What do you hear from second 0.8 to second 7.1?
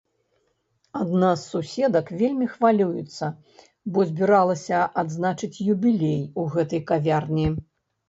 Адна з суседак вельмі хвалюецца, бо збіралася адзначаць юбілей у гэтай